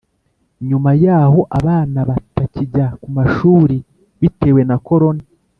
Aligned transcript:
nyuma 0.67 0.91
y’aho 1.03 1.39
abana 1.59 1.99
batakijya 2.09 2.85
ku 3.01 3.07
mashuri, 3.17 3.77
bitewe 4.21 4.61
na 4.69 4.77
korona 4.87 5.23